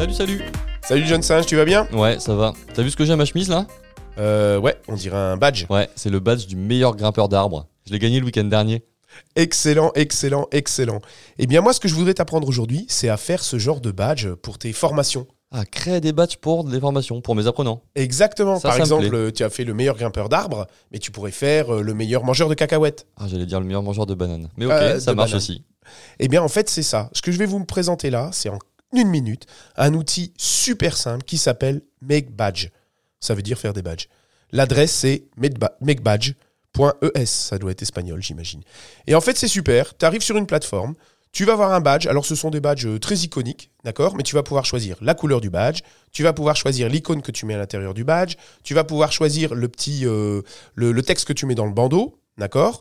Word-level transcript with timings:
Salut, 0.00 0.14
salut 0.14 0.40
Salut 0.82 1.06
jeune 1.06 1.20
singe, 1.22 1.44
tu 1.44 1.56
vas 1.56 1.66
bien? 1.66 1.86
Ouais, 1.92 2.18
ça 2.18 2.34
va. 2.34 2.54
T'as 2.72 2.82
vu 2.82 2.88
ce 2.88 2.96
que 2.96 3.04
j'ai 3.04 3.12
à 3.12 3.16
ma 3.16 3.26
chemise 3.26 3.50
là? 3.50 3.66
Euh 4.16 4.56
ouais, 4.58 4.76
on 4.88 4.94
dirait 4.94 5.18
un 5.18 5.36
badge. 5.36 5.66
Ouais, 5.68 5.90
c'est 5.94 6.08
le 6.08 6.20
badge 6.20 6.46
du 6.46 6.56
meilleur 6.56 6.96
grimpeur 6.96 7.28
d'arbres. 7.28 7.66
Je 7.86 7.92
l'ai 7.92 7.98
gagné 7.98 8.18
le 8.18 8.24
week-end 8.24 8.44
dernier. 8.44 8.82
Excellent, 9.36 9.92
excellent, 9.94 10.48
excellent. 10.52 11.00
Eh 11.38 11.46
bien 11.46 11.60
moi 11.60 11.74
ce 11.74 11.80
que 11.80 11.86
je 11.88 11.94
voudrais 11.94 12.14
t'apprendre 12.14 12.48
aujourd'hui, 12.48 12.86
c'est 12.88 13.10
à 13.10 13.18
faire 13.18 13.42
ce 13.44 13.58
genre 13.58 13.82
de 13.82 13.90
badge 13.90 14.28
pour 14.42 14.56
tes 14.56 14.72
formations. 14.72 15.26
Ah, 15.52 15.66
créer 15.66 16.00
des 16.00 16.12
badges 16.14 16.36
pour 16.36 16.64
des 16.64 16.80
formations, 16.80 17.20
pour 17.20 17.34
mes 17.34 17.46
apprenants. 17.46 17.82
Exactement. 17.94 18.58
Ça, 18.58 18.68
Par 18.68 18.72
ça 18.72 18.78
me 18.78 19.02
exemple, 19.02 19.32
tu 19.32 19.42
as 19.44 19.50
fait 19.50 19.64
le 19.64 19.74
meilleur 19.74 19.96
grimpeur 19.98 20.30
d'arbres, 20.30 20.66
mais 20.92 20.98
tu 20.98 21.10
pourrais 21.10 21.32
faire 21.32 21.74
euh, 21.74 21.82
le 21.82 21.92
meilleur 21.92 22.24
mangeur 22.24 22.48
de 22.48 22.54
cacahuètes. 22.54 23.06
Ah, 23.18 23.24
j'allais 23.28 23.46
dire 23.46 23.60
le 23.60 23.66
meilleur 23.66 23.82
mangeur 23.82 24.06
de 24.06 24.14
bananes. 24.14 24.48
Mais 24.56 24.64
ok, 24.64 24.72
Euh, 24.72 24.98
ça 24.98 25.10
de 25.10 25.16
marche 25.16 25.34
aussi. 25.34 25.64
Eh 26.20 26.28
bien 26.28 26.40
en 26.42 26.48
fait 26.48 26.70
c'est 26.70 26.84
ça. 26.84 27.10
Ce 27.12 27.20
que 27.20 27.32
je 27.32 27.38
vais 27.38 27.46
vous 27.46 27.62
présenter 27.64 28.10
là, 28.10 28.30
c'est 28.32 28.48
en 28.48 28.58
une 28.92 29.08
minute, 29.08 29.46
un 29.76 29.94
outil 29.94 30.32
super 30.36 30.96
simple 30.96 31.24
qui 31.24 31.38
s'appelle 31.38 31.82
Make 32.02 32.30
Badge. 32.34 32.68
Ça 33.20 33.34
veut 33.34 33.42
dire 33.42 33.58
faire 33.58 33.72
des 33.72 33.82
badges. 33.82 34.08
L'adresse 34.52 34.92
c'est 34.92 35.24
makeba- 35.38 35.74
makebadge.es. 35.80 37.26
Ça 37.26 37.58
doit 37.58 37.70
être 37.72 37.82
espagnol, 37.82 38.22
j'imagine. 38.22 38.62
Et 39.06 39.14
en 39.14 39.20
fait, 39.20 39.36
c'est 39.36 39.48
super. 39.48 39.96
Tu 39.96 40.04
arrives 40.04 40.22
sur 40.22 40.36
une 40.36 40.46
plateforme, 40.46 40.94
tu 41.32 41.44
vas 41.44 41.52
avoir 41.52 41.72
un 41.72 41.80
badge. 41.80 42.06
Alors, 42.06 42.24
ce 42.24 42.34
sont 42.34 42.50
des 42.50 42.60
badges 42.60 42.86
euh, 42.86 42.98
très 42.98 43.16
iconiques, 43.16 43.70
d'accord? 43.84 44.16
Mais 44.16 44.22
tu 44.24 44.34
vas 44.34 44.42
pouvoir 44.42 44.64
choisir 44.64 44.96
la 45.00 45.14
couleur 45.14 45.40
du 45.40 45.50
badge, 45.50 45.80
tu 46.12 46.22
vas 46.22 46.32
pouvoir 46.32 46.56
choisir 46.56 46.88
l'icône 46.88 47.22
que 47.22 47.30
tu 47.30 47.46
mets 47.46 47.54
à 47.54 47.58
l'intérieur 47.58 47.94
du 47.94 48.02
badge, 48.04 48.34
tu 48.64 48.74
vas 48.74 48.82
pouvoir 48.84 49.12
choisir 49.12 49.54
le 49.54 49.68
petit 49.68 50.06
euh, 50.06 50.42
le, 50.74 50.90
le 50.92 51.02
texte 51.02 51.26
que 51.26 51.32
tu 51.32 51.46
mets 51.46 51.54
dans 51.54 51.66
le 51.66 51.72
bandeau, 51.72 52.18
d'accord? 52.38 52.80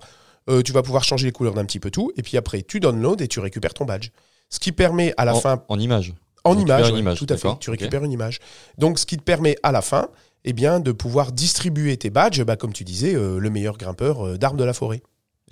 Euh, 0.49 0.63
Tu 0.63 0.71
vas 0.71 0.81
pouvoir 0.81 1.03
changer 1.03 1.27
les 1.27 1.31
couleurs 1.31 1.53
d'un 1.53 1.65
petit 1.65 1.79
peu 1.79 1.91
tout, 1.91 2.11
et 2.17 2.23
puis 2.23 2.37
après, 2.37 2.63
tu 2.63 2.79
downloads 2.79 3.17
et 3.21 3.27
tu 3.27 3.39
récupères 3.39 3.73
ton 3.75 3.85
badge. 3.85 4.09
Ce 4.49 4.59
qui 4.59 4.71
permet 4.71 5.13
à 5.17 5.25
la 5.25 5.35
en, 5.35 5.39
fin 5.39 5.63
en 5.67 5.79
image. 5.79 6.13
en 6.43 6.57
image, 6.57 6.91
ouais, 6.91 6.99
image, 6.99 7.19
tout 7.19 7.27
à 7.29 7.37
fait. 7.37 7.49
Tu 7.59 7.69
récupères 7.69 8.03
une 8.03 8.11
image. 8.11 8.39
Donc, 8.77 8.99
ce 8.99 9.05
qui 9.05 9.17
te 9.17 9.23
permet 9.23 9.55
à 9.63 9.71
la 9.71 9.81
fin, 9.81 10.09
eh 10.45 10.53
bien, 10.53 10.79
de 10.79 10.91
pouvoir 10.91 11.31
distribuer 11.31 11.97
tes 11.97 12.09
badges, 12.09 12.43
bah, 12.43 12.55
comme 12.55 12.73
tu 12.73 12.83
disais, 12.83 13.15
euh, 13.15 13.37
le 13.39 13.49
meilleur 13.49 13.77
grimpeur 13.77 14.25
euh, 14.25 14.37
d'arbres 14.37 14.57
de 14.57 14.63
la 14.63 14.73
forêt. 14.73 15.01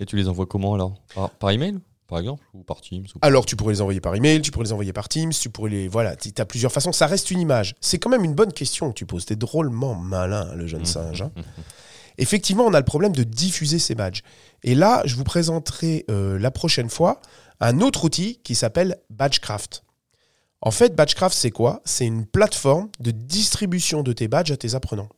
Et 0.00 0.06
tu 0.06 0.16
les 0.16 0.28
envoies 0.28 0.46
comment 0.46 0.74
alors? 0.74 0.94
Par, 1.14 1.30
par 1.30 1.50
email, 1.50 1.78
par 2.06 2.18
exemple 2.18 2.42
Ou 2.54 2.62
par 2.62 2.80
Teams 2.80 3.04
ou... 3.14 3.18
Alors, 3.20 3.44
tu 3.46 3.54
pourrais 3.54 3.74
les 3.74 3.80
envoyer 3.80 4.00
par 4.00 4.14
email, 4.14 4.40
tu 4.40 4.50
pourrais 4.50 4.64
les 4.64 4.72
envoyer 4.72 4.92
par 4.92 5.08
Teams, 5.08 5.30
tu 5.30 5.50
pourrais 5.50 5.70
les. 5.70 5.88
Voilà, 5.88 6.16
tu 6.16 6.32
as 6.36 6.44
plusieurs 6.46 6.72
façons. 6.72 6.92
Ça 6.92 7.06
reste 7.06 7.30
une 7.30 7.40
image. 7.40 7.74
C'est 7.80 7.98
quand 7.98 8.10
même 8.10 8.24
une 8.24 8.34
bonne 8.34 8.52
question 8.52 8.88
que 8.88 8.94
tu 8.94 9.06
poses. 9.06 9.26
T'es 9.26 9.36
drôlement 9.36 9.94
malin, 9.94 10.54
le 10.54 10.66
jeune 10.66 10.84
singe. 10.86 11.22
hein. 11.22 11.30
Effectivement, 12.20 12.64
on 12.66 12.74
a 12.74 12.78
le 12.80 12.84
problème 12.84 13.12
de 13.12 13.22
diffuser 13.22 13.78
ces 13.78 13.94
badges. 13.94 14.22
Et 14.64 14.74
là, 14.74 15.02
je 15.04 15.14
vous 15.14 15.22
présenterai 15.22 16.04
euh, 16.10 16.36
la 16.38 16.50
prochaine 16.50 16.88
fois 16.90 17.20
un 17.60 17.80
autre 17.80 18.04
outil 18.04 18.40
qui 18.44 18.54
s'appelle 18.54 18.98
Badgecraft. 19.10 19.84
En 20.60 20.70
fait, 20.70 20.94
Badgecraft, 20.96 21.36
c'est 21.36 21.50
quoi? 21.50 21.80
C'est 21.84 22.06
une 22.06 22.26
plateforme 22.26 22.88
de 23.00 23.10
distribution 23.12 24.02
de 24.02 24.12
tes 24.12 24.26
badges 24.28 24.50
à 24.50 24.56
tes 24.56 24.74
apprenants. 24.74 25.08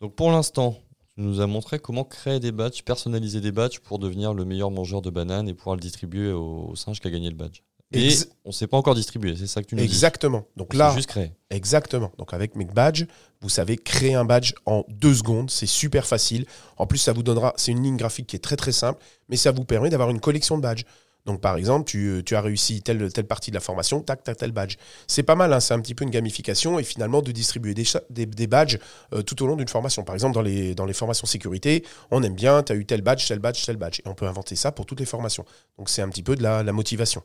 Donc 0.00 0.14
pour 0.14 0.30
l'instant, 0.30 0.76
tu 1.14 1.22
nous 1.22 1.40
as 1.40 1.46
montré 1.46 1.78
comment 1.78 2.04
créer 2.04 2.40
des 2.40 2.52
badges, 2.52 2.82
personnaliser 2.82 3.40
des 3.40 3.52
badges 3.52 3.78
pour 3.80 3.98
devenir 3.98 4.34
le 4.34 4.44
meilleur 4.44 4.70
mangeur 4.70 5.02
de 5.02 5.10
bananes 5.10 5.48
et 5.48 5.54
pouvoir 5.54 5.76
le 5.76 5.80
distribuer 5.80 6.32
au, 6.32 6.68
au 6.70 6.74
singe 6.76 7.00
qui 7.00 7.06
a 7.06 7.10
gagné 7.10 7.30
le 7.30 7.36
badge. 7.36 7.62
Et 7.92 8.08
Ex- 8.08 8.28
on 8.44 8.48
ne 8.48 8.52
s'est 8.52 8.66
pas 8.66 8.76
encore 8.76 8.96
distribué, 8.96 9.36
c'est 9.36 9.46
ça 9.46 9.62
que 9.62 9.68
tu 9.68 9.76
nous 9.76 9.82
Exactement. 9.82 10.44
Donc 10.56 10.74
là, 10.74 10.92
juste 10.96 11.08
créer. 11.08 11.30
Exactement. 11.50 12.10
Donc 12.18 12.34
avec 12.34 12.56
Make 12.56 12.74
Badge, 12.74 13.04
vous 13.40 13.48
savez 13.48 13.76
créer 13.76 14.14
un 14.14 14.24
badge 14.24 14.54
en 14.66 14.84
deux 14.88 15.14
secondes. 15.14 15.50
C'est 15.52 15.66
super 15.66 16.04
facile. 16.04 16.46
En 16.78 16.88
plus, 16.88 16.98
ça 16.98 17.12
vous 17.12 17.22
donnera. 17.22 17.54
C'est 17.56 17.70
une 17.70 17.84
ligne 17.84 17.96
graphique 17.96 18.26
qui 18.26 18.34
est 18.34 18.40
très 18.40 18.56
très 18.56 18.72
simple, 18.72 19.00
mais 19.28 19.36
ça 19.36 19.52
vous 19.52 19.64
permet 19.64 19.88
d'avoir 19.88 20.10
une 20.10 20.18
collection 20.18 20.56
de 20.56 20.62
badges. 20.62 20.84
Donc 21.26 21.40
par 21.40 21.56
exemple, 21.56 21.84
tu, 21.90 22.22
tu 22.24 22.34
as 22.36 22.40
réussi 22.40 22.82
telle, 22.82 23.12
telle 23.12 23.26
partie 23.26 23.50
de 23.50 23.56
la 23.56 23.60
formation, 23.60 24.00
tac, 24.00 24.22
tac, 24.22 24.36
tel 24.36 24.52
badge. 24.52 24.76
C'est 25.08 25.24
pas 25.24 25.34
mal, 25.34 25.52
hein, 25.52 25.60
c'est 25.60 25.74
un 25.74 25.80
petit 25.80 25.94
peu 25.94 26.04
une 26.04 26.10
gamification 26.10 26.78
et 26.78 26.84
finalement 26.84 27.20
de 27.20 27.32
distribuer 27.32 27.74
des, 27.74 27.84
cha- 27.84 28.02
des, 28.10 28.26
des 28.26 28.46
badges 28.46 28.78
euh, 29.12 29.22
tout 29.22 29.42
au 29.42 29.46
long 29.48 29.56
d'une 29.56 29.68
formation. 29.68 30.04
Par 30.04 30.14
exemple, 30.14 30.34
dans 30.34 30.42
les, 30.42 30.74
dans 30.76 30.86
les 30.86 30.92
formations 30.94 31.26
sécurité, 31.26 31.84
on 32.10 32.22
aime 32.22 32.34
bien, 32.36 32.62
tu 32.62 32.72
as 32.72 32.76
eu 32.76 32.86
tel 32.86 33.02
badge, 33.02 33.26
tel 33.26 33.40
badge, 33.40 33.64
tel 33.66 33.76
badge. 33.76 33.98
Et 34.04 34.08
on 34.08 34.14
peut 34.14 34.26
inventer 34.26 34.54
ça 34.56 34.70
pour 34.72 34.86
toutes 34.86 35.00
les 35.00 35.06
formations. 35.06 35.44
Donc 35.78 35.88
c'est 35.88 36.00
un 36.02 36.08
petit 36.08 36.22
peu 36.22 36.36
de 36.36 36.42
la, 36.42 36.62
la 36.62 36.72
motivation. 36.72 37.22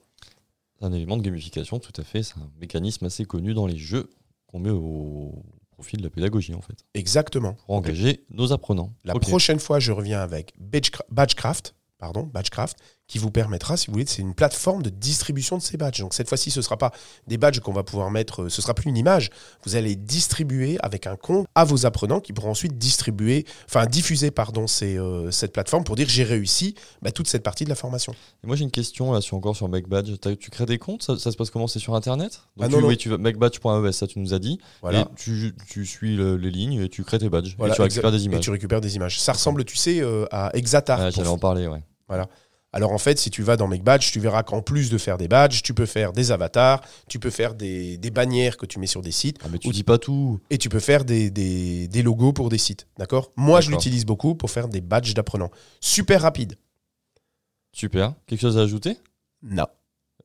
C'est 0.80 0.86
un 0.86 0.94
élément 0.94 1.16
de 1.16 1.22
gamification, 1.22 1.78
tout 1.78 1.94
à 2.02 2.04
fait. 2.04 2.24
C'est 2.24 2.38
un 2.38 2.50
mécanisme 2.60 3.06
assez 3.06 3.26
connu 3.26 3.54
dans 3.54 3.68
les 3.68 3.78
jeux 3.78 4.10
qu'on 4.48 4.58
met 4.60 4.72
au 4.72 5.44
profit 5.70 5.98
de 5.98 6.04
la 6.04 6.10
pédagogie, 6.10 6.54
en 6.56 6.62
fait, 6.62 6.76
Exactement. 6.96 7.54
pour 7.54 7.76
engager 7.76 8.26
nos 8.32 8.52
apprenants. 8.52 8.94
La 9.04 9.14
prochaine 9.14 9.60
fois, 9.60 9.80
je 9.80 9.92
reviens 9.92 10.20
avec 10.22 10.54
Badgecra- 10.60 11.04
Badgecraft, 11.12 11.76
pardon, 11.98 12.24
Badgecraft, 12.24 12.78
qui 13.12 13.18
vous 13.20 13.30
permettra, 13.30 13.76
si 13.76 13.88
vous 13.88 13.92
voulez, 13.94 14.06
c'est 14.08 14.22
une 14.22 14.34
plateforme 14.34 14.82
de 14.84 14.90
distribution 14.90 15.58
de 15.58 15.62
ces 15.62 15.76
badges. 15.76 16.00
Donc 16.00 16.14
cette 16.14 16.30
fois-ci, 16.30 16.50
ce 16.50 16.60
ne 16.60 16.64
sera 16.64 16.78
pas 16.78 16.92
des 17.28 17.38
badges 17.38 17.60
qu'on 17.60 17.74
va 17.74 17.84
pouvoir 17.84 18.10
mettre, 18.10 18.44
euh, 18.44 18.50
ce 18.50 18.62
sera 18.62 18.74
plus 18.74 18.90
une 18.90 18.96
image. 18.96 19.32
Vous 19.66 19.76
allez 19.76 19.98
distribuer 19.98 20.78
avec 20.82 21.08
un 21.08 21.18
compte 21.18 21.46
à 21.54 21.66
vos 21.66 21.86
apprenants 21.86 22.22
qui 22.22 22.32
pourront 22.32 22.52
ensuite 22.52 22.78
distribuer, 22.78 23.46
enfin 23.68 23.86
diffuser, 23.86 24.32
pardon, 24.32 24.66
ces, 24.66 24.98
euh, 24.98 25.30
cette 25.30 25.52
plateforme 25.52 25.84
pour 25.84 25.98
dire 25.98 26.08
j'ai 26.08 26.24
réussi 26.24 26.74
bah, 27.02 27.12
toute 27.12 27.28
cette 27.28 27.44
partie 27.44 27.66
de 27.66 27.70
la 27.70 27.76
formation. 27.76 28.14
Et 28.46 28.48
moi, 28.48 28.56
j'ai 28.56 28.64
une 28.64 28.72
question 28.72 29.12
là, 29.12 29.20
sur, 29.20 29.36
encore 29.36 29.58
sur 29.58 29.68
MakeBadge. 29.68 30.18
T'as- 30.22 30.38
Tu 30.38 30.50
crées 30.50 30.66
des 30.66 30.78
comptes? 30.78 31.04
Ça, 31.04 31.18
ça 31.20 31.32
se 31.32 31.36
passe 31.36 31.50
comment? 31.50 31.68
C'est 31.68 31.80
sur 31.80 31.96
Internet? 31.96 32.42
Donc 32.56 32.66
Ah, 32.66 32.68
tu, 32.70 32.76
non, 32.76 32.82
non. 32.82 32.88
Oui, 32.88 32.96
tu 32.96 33.10
vas 33.10 33.18
makebadge.es, 33.18 33.92
ça 33.92 34.08
tu 34.08 34.20
nous 34.20 34.34
as 34.34 34.40
dit. 34.40 34.58
Voilà. 34.82 35.02
Et 35.02 35.06
tu, 35.18 35.54
tu 35.70 35.86
suis 35.86 36.16
le- 36.16 36.38
les 36.38 36.50
lignes 36.50 36.82
et 36.82 36.88
tu 36.88 37.04
crées 37.04 37.20
tes 37.20 37.30
badges. 37.30 37.56
Voilà, 37.58 37.74
et 37.74 37.76
tu 37.76 37.82
récupères 37.82 38.12
des 38.14 38.22
Et 38.22 38.26
images. 38.28 38.40
tu 38.40 38.52
récupères 38.52 38.80
des 38.80 38.96
images. 38.96 39.20
Ça 39.20 39.34
ressemble, 39.34 39.66
tu 39.66 39.76
sais, 39.76 40.00
euh, 40.02 40.26
à 40.32 40.50
Exatar. 40.56 41.02
Ah, 41.02 41.10
J'allais 41.10 41.28
en 41.28 41.38
parler, 41.38 41.68
ouais. 41.68 41.84
Alors 42.74 42.94
en 42.94 42.98
fait, 42.98 43.20
si 43.20 43.30
tu 43.30 43.44
vas 43.44 43.58
dans 43.58 43.68
Make 43.68 43.84
Badge, 43.84 44.12
tu 44.12 44.20
verras 44.22 44.44
qu'en 44.44 44.62
plus 44.62 44.90
de 44.90 44.98
faire 44.98 45.18
des 45.18 45.28
badges, 45.28 45.62
tu 45.62 45.74
peux 45.74 45.86
faire 45.86 46.14
des 46.14 46.32
avatars, 46.32 46.82
tu 47.10 47.20
peux 47.20 47.30
faire 47.30 47.54
des, 47.54 47.98
des 47.98 48.12
bannières 48.12 48.56
que 48.56 48.66
tu 48.66 48.80
mets 48.80 48.88
sur 48.88 49.02
des 49.02 49.12
sites, 49.12 49.38
Ah, 49.44 49.48
mais 49.52 49.58
tu 49.58 49.70
dis 49.70 49.84
pas 49.84 49.98
tout. 49.98 50.40
et 50.50 50.58
tu 50.58 50.70
peux 50.70 50.80
faire 50.80 51.04
des, 51.04 51.30
des- 51.30 51.88
des 51.90 52.02
logos 52.02 52.32
pour 52.32 52.48
des 52.50 52.58
sites. 52.58 52.88
D'accord? 52.98 53.32
Moi, 53.36 53.60
je 53.60 53.72
l'utilise 53.72 54.06
beaucoup 54.06 54.36
pour 54.36 54.50
faire 54.52 54.70
des 54.70 54.80
badges 54.82 55.14
d'apprenants. 55.14 55.52
Super 55.82 56.22
rapide. 56.22 56.56
Super. 57.74 58.14
Quelque 58.28 58.42
chose 58.42 58.58
à 58.58 58.62
ajouter? 58.62 58.98
Non. 59.44 59.68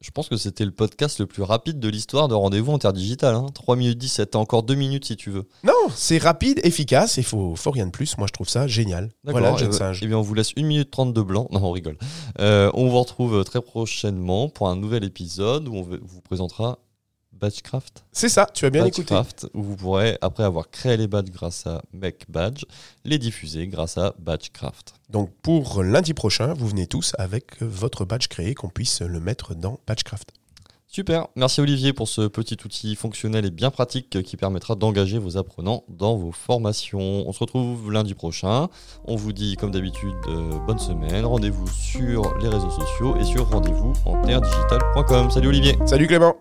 Je 0.06 0.12
pense 0.12 0.28
que 0.28 0.36
c'était 0.36 0.64
le 0.64 0.70
podcast 0.70 1.18
le 1.18 1.26
plus 1.26 1.42
rapide 1.42 1.80
de 1.80 1.88
l'histoire 1.88 2.28
de 2.28 2.34
Rendez-vous 2.34 2.72
Interdigital. 2.72 3.34
Hein. 3.34 3.46
3 3.52 3.74
minutes 3.74 3.98
17, 3.98 4.30
t'as 4.30 4.38
encore 4.38 4.62
2 4.62 4.76
minutes 4.76 5.04
si 5.04 5.16
tu 5.16 5.30
veux. 5.30 5.48
Non, 5.64 5.72
c'est 5.96 6.18
rapide, 6.18 6.60
efficace, 6.62 7.18
et 7.18 7.24
faut, 7.24 7.56
faut 7.56 7.72
rien 7.72 7.86
de 7.86 7.90
plus. 7.90 8.16
Moi, 8.16 8.28
je 8.28 8.32
trouve 8.32 8.48
ça 8.48 8.68
génial. 8.68 9.10
D'accord. 9.24 9.40
Voilà, 9.40 9.56
eh 9.56 9.58
jeune 9.58 9.70
ben- 9.70 9.76
singe. 9.76 9.98
Eh 10.04 10.06
bien, 10.06 10.16
on 10.16 10.22
vous 10.22 10.34
laisse 10.34 10.52
1 10.56 10.62
minute 10.62 10.92
30 10.92 11.12
de 11.12 11.22
blanc. 11.22 11.48
Non, 11.50 11.60
on 11.64 11.72
rigole. 11.72 11.98
Euh, 12.38 12.70
on 12.74 12.88
vous 12.88 13.00
retrouve 13.00 13.42
très 13.42 13.60
prochainement 13.60 14.48
pour 14.48 14.68
un 14.68 14.76
nouvel 14.76 15.02
épisode 15.02 15.66
où 15.66 15.74
on 15.74 15.82
vous 15.82 16.20
présentera 16.22 16.78
Badgecraft. 17.38 18.04
C'est 18.12 18.28
ça, 18.28 18.46
tu 18.52 18.64
as 18.64 18.70
bien 18.70 18.84
écouté. 18.84 19.14
Badgecraft, 19.14 19.46
où 19.54 19.62
vous 19.62 19.76
pourrez, 19.76 20.18
après 20.20 20.44
avoir 20.44 20.70
créé 20.70 20.96
les 20.96 21.06
badges 21.06 21.30
grâce 21.30 21.66
à 21.66 21.82
Make 21.92 22.26
Badge, 22.28 22.64
les 23.04 23.18
diffuser 23.18 23.66
grâce 23.68 23.98
à 23.98 24.14
Badgecraft. 24.18 24.94
Donc, 25.10 25.30
pour 25.42 25.82
lundi 25.82 26.14
prochain, 26.14 26.54
vous 26.54 26.68
venez 26.68 26.86
tous 26.86 27.14
avec 27.18 27.60
votre 27.60 28.04
badge 28.04 28.28
créé, 28.28 28.54
qu'on 28.54 28.68
puisse 28.68 29.00
le 29.02 29.20
mettre 29.20 29.54
dans 29.54 29.80
Badgecraft. 29.86 30.32
Super, 30.88 31.26
merci 31.36 31.60
Olivier 31.60 31.92
pour 31.92 32.08
ce 32.08 32.22
petit 32.22 32.56
outil 32.64 32.96
fonctionnel 32.96 33.44
et 33.44 33.50
bien 33.50 33.70
pratique 33.70 34.22
qui 34.22 34.36
permettra 34.38 34.76
d'engager 34.76 35.18
vos 35.18 35.36
apprenants 35.36 35.84
dans 35.88 36.16
vos 36.16 36.32
formations. 36.32 37.28
On 37.28 37.32
se 37.32 37.40
retrouve 37.40 37.92
lundi 37.92 38.14
prochain. 38.14 38.68
On 39.04 39.14
vous 39.14 39.34
dit 39.34 39.56
comme 39.56 39.72
d'habitude 39.72 40.14
euh, 40.28 40.58
bonne 40.66 40.78
semaine. 40.78 41.26
Rendez-vous 41.26 41.68
sur 41.68 42.38
les 42.38 42.48
réseaux 42.48 42.70
sociaux 42.70 43.14
et 43.20 43.24
sur 43.24 43.50
rendez-vous 43.50 43.92
en 44.06 44.22
terredigital.com. 44.22 45.30
Salut 45.30 45.48
Olivier 45.48 45.76
Salut 45.86 46.06
Clément 46.06 46.34